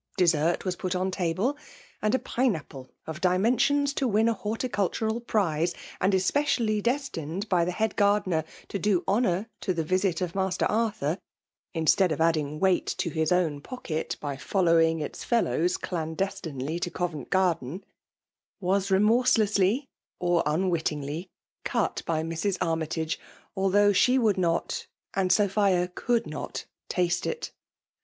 Dessert 0.17 0.65
was 0.65 0.75
put 0.75 0.95
on 0.95 1.11
table; 1.11 1.55
and 2.01 2.15
a 2.15 2.17
piiie 2.17 2.55
apple 2.57 2.89
of 3.05 3.21
dimensions 3.21 3.93
to 3.93 4.07
win 4.07 4.27
a 4.27 4.33
horticultural 4.33 5.19
prise, 5.21 5.75
and 5.99 6.13
especUiUy 6.13 6.81
destined 6.81 7.47
by 7.47 7.63
the 7.63 7.71
head 7.71 7.95
gardener 7.95 8.43
to 8.69 8.79
do 8.79 9.03
honour 9.07 9.47
to 9.59 9.75
the 9.75 9.83
visit 9.83 10.19
of 10.19 10.33
Master 10.33 10.65
VOL. 10.67 10.77
1. 10.77 10.83
I* 10.87 10.89
218 10.89 11.05
F£BULB 11.05 11.05
DOMINATION. 11.05 11.77
Arthur, 11.77 11.77
instead 11.79 12.11
of 12.11 12.19
adding 12.19 12.59
weight 12.59 12.87
to 12.87 13.09
hia 13.11 13.27
own 13.31 13.61
pocket 13.61 14.17
by 14.19 14.37
following 14.37 14.99
its 15.01 15.23
fellows 15.23 15.77
dandestinely 15.77 16.79
to 16.81 16.89
Covent 16.89 17.29
Garden* 17.29 17.83
was 18.59 18.89
remorselessly 18.89 19.87
or 20.17 20.41
onwit* 20.45 20.85
iingly 20.97 21.27
cut 21.63 22.01
by 22.07 22.23
Mrs. 22.23 22.57
Armytagei 22.57 23.17
aldiough 23.55 23.93
she 23.93 24.17
would 24.17 24.37
noty 24.37 24.87
and 25.13 25.31
Sophia 25.31 25.91
could 25.93 26.25
not, 26.25 26.65
taste 26.89 27.27
it 27.27 27.51